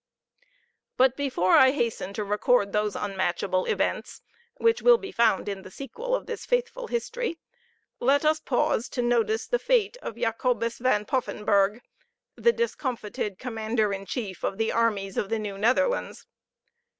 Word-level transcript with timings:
But 0.97 1.15
before 1.15 1.53
I 1.57 1.69
hasten 1.69 2.11
to 2.13 2.23
record 2.23 2.71
those 2.71 2.95
unmatchable 2.95 3.65
events, 3.67 4.23
which 4.57 4.81
will 4.81 4.97
be 4.97 5.11
found 5.11 5.47
in 5.47 5.61
the 5.61 5.69
sequel 5.69 6.15
of 6.15 6.25
this 6.25 6.43
faithful 6.43 6.87
history, 6.87 7.37
let 7.99 8.25
us 8.25 8.39
pause 8.39 8.89
to 8.89 9.03
notice 9.03 9.45
the 9.45 9.59
fate 9.59 9.97
of 10.01 10.15
Jacobus 10.17 10.79
Van 10.79 11.05
Poffenburgh, 11.05 11.83
the 12.35 12.51
discomfited 12.51 13.37
commander 13.37 13.93
in 13.93 14.07
chief 14.07 14.43
of 14.43 14.57
the 14.57 14.71
armies 14.71 15.17
of 15.17 15.29
the 15.29 15.37
New 15.37 15.55
Netherlands. 15.59 16.25